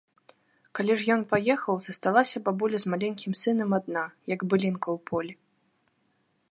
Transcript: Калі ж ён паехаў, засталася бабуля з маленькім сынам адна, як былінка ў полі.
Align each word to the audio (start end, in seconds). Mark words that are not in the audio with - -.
Калі 0.77 0.93
ж 1.01 1.11
ён 1.15 1.21
паехаў, 1.33 1.75
засталася 1.87 2.41
бабуля 2.47 2.77
з 2.83 2.95
маленькім 2.95 3.33
сынам 3.43 3.69
адна, 3.81 4.03
як 4.35 4.41
былінка 4.55 4.87
ў 4.97 5.11
полі. 5.13 5.33